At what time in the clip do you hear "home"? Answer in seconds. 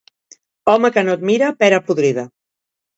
0.73-0.91